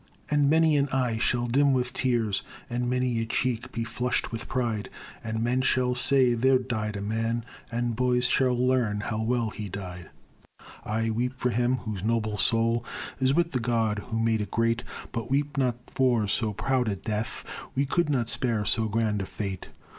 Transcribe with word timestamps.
And 0.31 0.49
many 0.49 0.77
an 0.77 0.89
eye 0.89 1.19
shall 1.19 1.45
dim 1.45 1.73
with 1.73 1.93
tears, 1.93 2.41
And 2.71 2.89
many 2.89 3.19
a 3.19 3.25
cheek 3.27 3.71
be 3.71 3.83
flushed 3.83 4.31
with 4.31 4.47
pride; 4.47 4.89
And 5.23 5.43
men 5.43 5.61
shall 5.61 5.93
say, 5.93 6.33
There 6.33 6.57
died 6.57 6.95
a 6.95 7.01
man, 7.03 7.45
And 7.71 7.95
boys 7.95 8.25
shall 8.25 8.57
learn 8.57 9.01
how 9.01 9.21
well 9.21 9.51
he 9.51 9.69
died. 9.69 10.09
Ay, 10.85 11.11
weep 11.11 11.37
for 11.37 11.51
him, 11.51 11.75
whose 11.85 12.03
noble 12.03 12.37
soul 12.37 12.83
Is 13.19 13.35
with 13.35 13.51
the 13.51 13.59
God 13.59 13.99
who 14.07 14.19
made 14.19 14.41
it 14.41 14.49
great; 14.49 14.83
But 15.11 15.29
weep 15.29 15.55
not 15.55 15.75
for 15.85 16.27
so 16.27 16.51
proud 16.51 16.87
a 16.87 16.95
death, 16.95 17.45
We 17.75 17.85
could 17.85 18.09
not 18.09 18.27
spare 18.27 18.65
so 18.65 18.87
grand 18.87 19.21
a 19.21 19.27
fate. 19.27 19.69